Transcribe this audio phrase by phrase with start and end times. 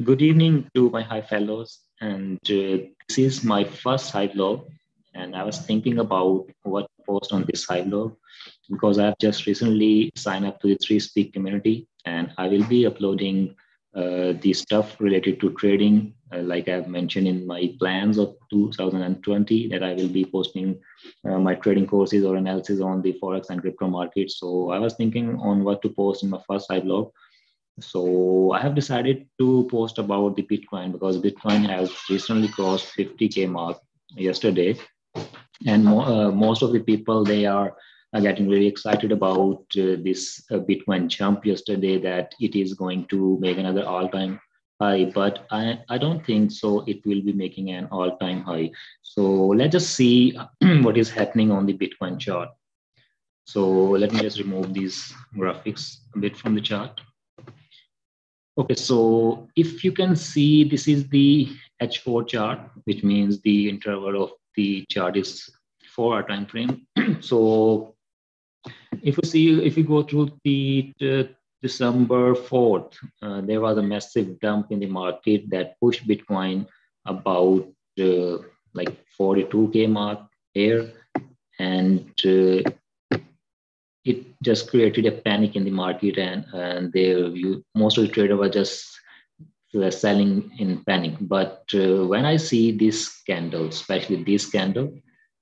[0.00, 1.80] Good evening to my Hive fellows.
[2.00, 4.64] And uh, this is my first Hive log.
[5.14, 8.16] And I was thinking about what to post on this Hive log
[8.70, 13.54] because I've just recently signed up to the 3Speak community and I will be uploading
[13.94, 19.68] uh, the stuff related to trading, uh, like I've mentioned in my plans of 2020,
[19.68, 20.80] that I will be posting
[21.26, 24.30] uh, my trading courses or analysis on the forex and crypto market.
[24.30, 27.12] So I was thinking on what to post in my first Hive log.
[27.80, 33.48] So I have decided to post about the Bitcoin because Bitcoin has recently crossed 50k
[33.48, 33.78] mark
[34.14, 34.76] yesterday,
[35.66, 37.74] and mo- uh, most of the people they are,
[38.20, 43.38] getting really excited about uh, this uh, Bitcoin jump yesterday that it is going to
[43.40, 44.38] make another all-time
[44.78, 45.06] high.
[45.06, 46.84] But I I don't think so.
[46.86, 48.70] It will be making an all-time high.
[49.02, 49.22] So
[49.60, 50.38] let's just see
[50.82, 52.50] what is happening on the Bitcoin chart.
[53.46, 53.66] So
[54.02, 57.00] let me just remove these graphics a bit from the chart.
[58.58, 61.48] Okay, so if you can see, this is the
[61.80, 65.48] H4 chart, which means the interval of the chart is
[65.94, 66.86] four hour time frame.
[67.20, 67.94] so
[69.02, 71.30] if you see, if you go through the, the
[71.62, 76.66] December 4th, uh, there was a massive dump in the market that pushed Bitcoin
[77.06, 77.66] about
[78.00, 78.36] uh,
[78.74, 80.20] like 42K mark
[80.52, 80.92] here.
[81.58, 82.70] And uh,
[84.04, 88.12] it just created a panic in the market and, and they you, most of the
[88.12, 88.98] traders were just
[89.80, 91.14] uh, selling in panic.
[91.20, 94.92] But uh, when i see this candle especially this candle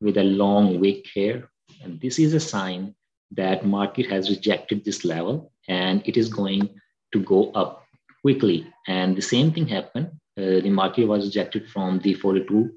[0.00, 1.48] with a long wick here
[1.82, 2.94] and this is a sign
[3.32, 6.68] that market has rejected this level and it is going
[7.12, 7.84] to go up
[8.22, 8.66] quickly.
[8.86, 12.72] And the same thing happened uh, the market was rejected from the 42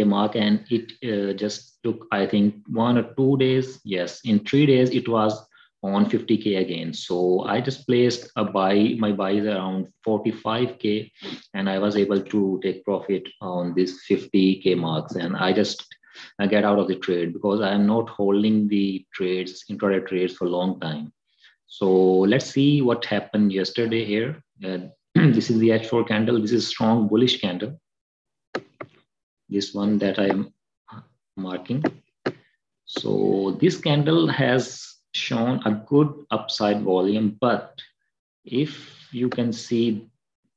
[0.00, 3.80] a mark and it uh, just took i think one or two days.
[3.84, 5.46] Yes in three days it was
[5.82, 6.92] on 50k again.
[6.92, 11.10] So i just placed a buy my buys around 45k
[11.54, 15.14] and i was able to take profit on this 50k marks.
[15.14, 15.86] And i just
[16.38, 20.34] I get out of the trade because i am not holding the trades intraday trades
[20.36, 21.12] for a long time.
[21.66, 21.88] So
[22.32, 24.42] let's see what happened yesterday here.
[24.64, 24.78] Uh,
[25.14, 26.40] this is the h4 candle.
[26.40, 27.78] This is strong bullish candle
[29.50, 30.52] this one that I'm
[31.36, 31.82] marking.
[32.84, 37.80] So this candle has shown a good upside volume, but
[38.44, 40.08] if you can see,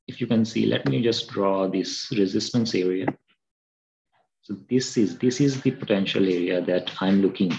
[0.06, 3.06] if you can see, let me just draw this resistance area.
[4.42, 7.52] So this is, this is the potential area that I'm looking.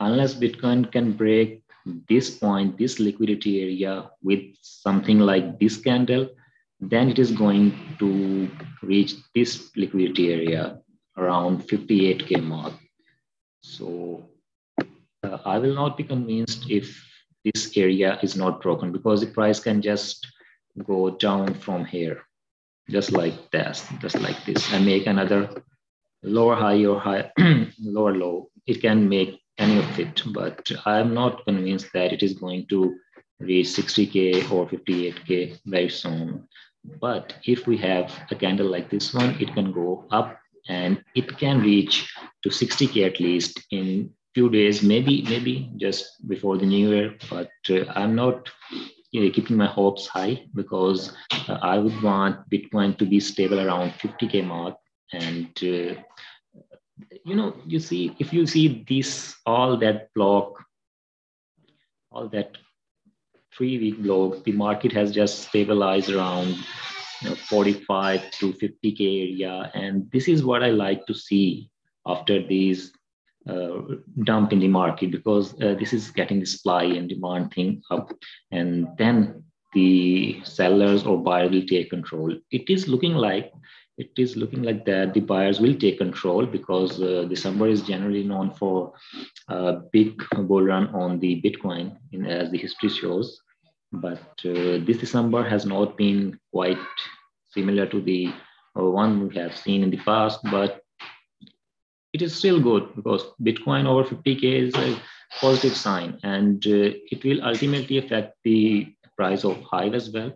[0.00, 1.62] Unless Bitcoin can break
[2.08, 6.28] this point, this liquidity area with something like this candle,
[6.80, 8.48] then it is going to
[8.82, 10.78] reach this liquidity area
[11.16, 12.72] around 58k mark.
[13.62, 14.28] So
[15.24, 17.04] uh, I will not be convinced if
[17.44, 20.26] this area is not broken because the price can just
[20.84, 22.22] go down from here,
[22.88, 25.62] just like that, just like this, and make another
[26.22, 27.30] lower high or high
[27.80, 28.50] lower low.
[28.66, 32.94] It can make any of it, but I'm not convinced that it is going to
[33.40, 36.48] reach 60k or 58k very soon.
[37.00, 40.38] But if we have a candle like this one, it can go up
[40.68, 42.12] and it can reach
[42.42, 47.16] to 60k at least in few days, maybe maybe just before the new year.
[47.30, 48.48] But uh, I'm not
[49.10, 51.12] you know, keeping my hopes high because
[51.48, 54.76] uh, I would want Bitcoin to be stable around 50k mark.
[55.12, 55.94] And uh,
[57.24, 60.62] you know, you see, if you see this all that block,
[62.10, 62.58] all that
[63.58, 66.56] three week block, the market has just stabilized around
[67.20, 69.70] you know, 45 to 50K area.
[69.74, 71.68] And this is what I like to see
[72.06, 72.92] after these
[73.48, 73.80] uh,
[74.24, 78.12] dump in the market because uh, this is getting the supply and demand thing up.
[78.52, 79.42] And then
[79.74, 82.34] the sellers or buyer will take control.
[82.52, 83.52] It is looking like
[83.98, 88.22] it is looking like that the buyers will take control because uh, December is generally
[88.22, 88.92] known for
[89.48, 93.40] a big bull run on the Bitcoin, in, as the history shows
[93.92, 96.78] but uh, this December has not been quite
[97.50, 98.32] similar to the
[98.78, 100.82] uh, one we have seen in the past, but
[102.12, 105.00] it is still good because Bitcoin over 50K is a
[105.40, 110.32] positive sign and uh, it will ultimately affect the price of Hive as well.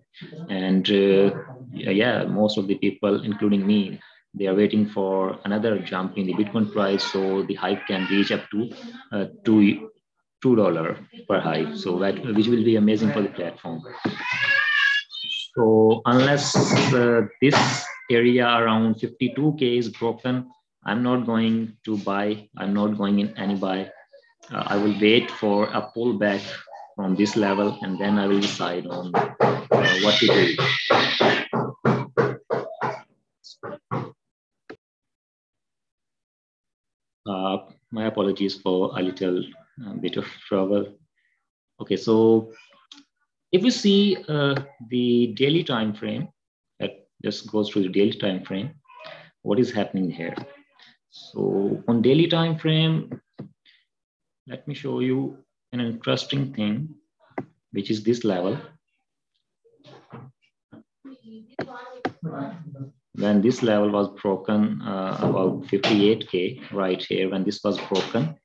[0.49, 1.31] And uh,
[1.73, 4.01] yeah, most of the people, including me,
[4.35, 8.33] they are waiting for another jump in the Bitcoin price so the Hive can reach
[8.33, 8.71] up to
[9.13, 9.91] uh, two
[10.43, 10.99] two dollar
[11.29, 11.79] per hive.
[11.79, 13.83] So that which will be amazing for the platform.
[15.55, 16.57] So unless
[16.93, 17.57] uh, this
[18.11, 20.51] area around 52k is broken,
[20.85, 22.49] I'm not going to buy.
[22.57, 23.91] I'm not going in any buy.
[24.51, 26.43] Uh, I will wait for a pullback
[26.97, 30.57] from this level, and then I will decide on uh, what to do.
[37.25, 37.59] Uh,
[37.93, 39.45] my apologies for a little
[39.81, 40.87] uh, bit of trouble.
[41.81, 42.53] Okay, so
[43.53, 44.55] if we see uh,
[44.89, 46.29] the daily time frame,
[46.81, 48.71] that just goes through the daily time frame,
[49.43, 50.35] what is happening here?
[51.11, 53.21] So on daily time frame,
[54.47, 55.39] let me show you
[55.73, 56.95] an interesting thing,
[57.73, 58.59] which is this level.
[63.15, 68.37] When this level was broken, uh, about 58K right here, when this was broken,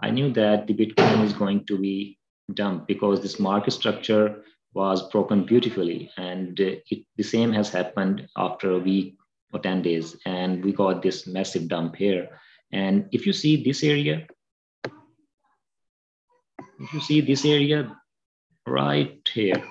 [0.00, 2.18] I knew that the Bitcoin is going to be
[2.54, 4.42] dumped because this market structure
[4.74, 6.10] was broken beautifully.
[6.16, 9.16] And it, the same has happened after a week
[9.52, 10.16] or 10 days.
[10.24, 12.28] And we got this massive dump here.
[12.72, 14.26] And if you see this area,
[16.80, 17.96] if you see this area
[18.66, 19.62] right here,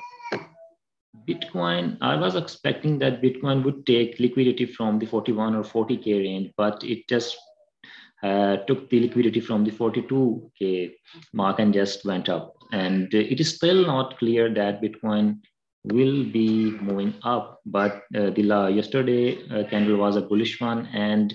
[1.28, 6.54] Bitcoin, I was expecting that Bitcoin would take liquidity from the 41 or 40K range,
[6.58, 7.38] but it just
[8.24, 10.94] uh, took the liquidity from the 42K
[11.34, 12.56] mark and just went up.
[12.72, 15.40] And it is still not clear that Bitcoin
[15.86, 21.34] will be moving up, but uh, the yesterday uh, candle was a bullish one and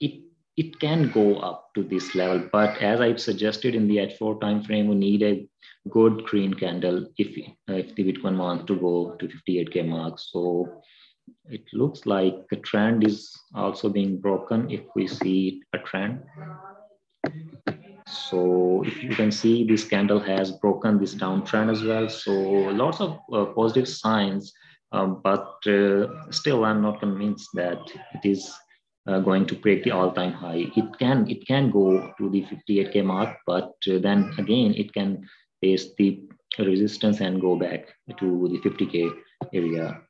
[0.00, 0.20] it
[0.56, 2.48] it can go up to this level.
[2.52, 5.48] But as I've suggested in the H4 time frame, we need a
[5.88, 7.28] good green candle if,
[7.70, 10.18] uh, if the Bitcoin wants to go to 58K mark.
[10.18, 10.82] So
[11.48, 16.22] it looks like the trend is also being broken if we see a trend.
[18.06, 22.08] So if you can see this candle has broken this downtrend as well.
[22.08, 24.52] So lots of uh, positive signs,
[24.92, 27.78] um, but uh, still I'm not convinced that
[28.14, 28.50] it is
[29.06, 30.70] uh, going to break the all-time high.
[30.76, 35.28] It can it can go to the 58k mark, but uh, then again it can
[35.60, 36.20] face the
[36.58, 37.88] resistance and go back
[38.18, 39.10] to the 50k
[39.52, 40.00] area.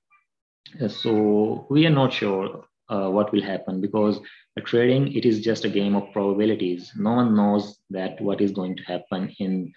[0.81, 4.21] Uh, so we are not sure uh, what will happen because
[4.67, 6.93] trading it is just a game of probabilities.
[6.97, 9.73] No one knows that what is going to happen in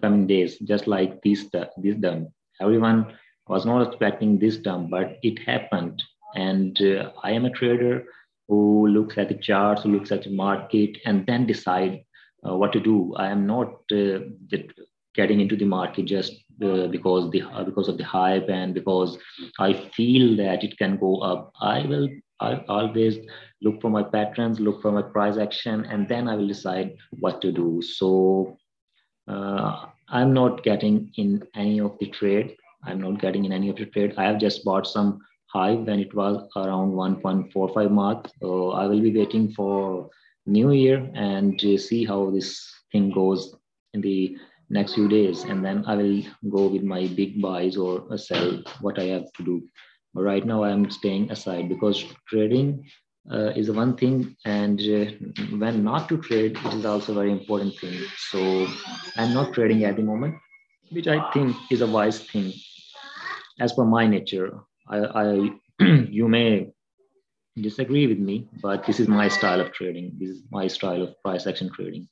[0.00, 0.58] coming days.
[0.58, 1.48] Just like this
[1.78, 2.28] this dump,
[2.60, 3.14] everyone
[3.48, 6.02] was not expecting this dump, but it happened.
[6.34, 8.04] And uh, I am a trader
[8.48, 12.04] who looks at the charts, who looks at the market, and then decide
[12.46, 13.14] uh, what to do.
[13.16, 14.18] I am not uh,
[15.14, 19.18] getting into the market just uh, because the uh, because of the hype and because
[19.58, 21.52] I feel that it can go up.
[21.60, 22.08] I will
[22.40, 23.18] I always
[23.62, 27.40] look for my patterns, look for my price action, and then I will decide what
[27.42, 27.82] to do.
[27.82, 28.56] So
[29.28, 32.56] uh, I'm not getting in any of the trade.
[32.84, 34.14] I'm not getting in any of the trade.
[34.16, 38.28] I have just bought some Hive when it was around 1.45 mark.
[38.40, 40.10] So I will be waiting for
[40.44, 43.54] New Year and see how this thing goes
[43.94, 44.36] in the
[44.70, 45.44] next few days.
[45.44, 49.44] And then I will go with my big buys or sell what I have to
[49.44, 49.62] do.
[50.14, 52.84] But right now I'm staying aside because trading
[53.30, 55.10] uh, is one thing and uh,
[55.56, 57.92] when not to trade it is also very important thing
[58.30, 58.38] so
[59.16, 60.32] i'm not trading at the moment
[60.92, 62.52] which i think is a wise thing
[63.58, 66.70] as per my nature I, I you may
[67.56, 70.12] disagree with me, but this is my style of trading.
[70.18, 72.08] This is my style of price action trading.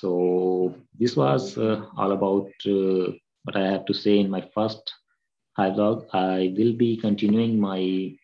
[0.00, 3.12] So this was uh, all about uh,
[3.42, 4.92] what I have to say in my first
[5.56, 6.06] Hive log.
[6.12, 8.14] I will be continuing my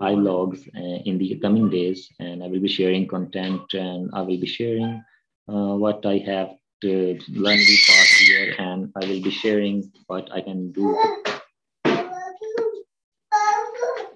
[0.00, 4.22] Hive logs uh, in the coming days, and I will be sharing content, and I
[4.22, 5.02] will be sharing
[5.48, 6.50] uh, what I have
[6.82, 10.96] to learn the past year, and I will be sharing what I can do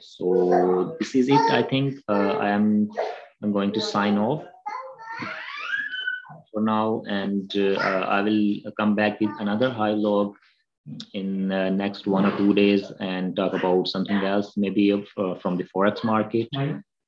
[0.01, 1.41] so this is it.
[1.51, 2.91] I think uh, I am
[3.43, 4.45] I'm going to sign off
[6.53, 10.37] for now, and uh, I will come back with another Hive log
[11.15, 15.35] in uh, next one or two days and talk about something else, maybe of, uh,
[15.37, 16.49] from the forex market.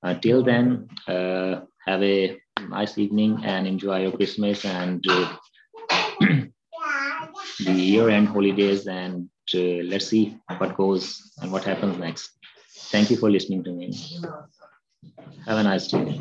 [0.02, 5.02] Uh, till then, uh, have a nice evening and enjoy your Christmas and
[6.20, 6.52] the
[7.66, 8.86] year-end holidays.
[8.86, 12.30] And let's see what goes and what happens next.
[12.90, 13.92] Thank you for listening to me.
[15.46, 16.20] Have a nice day.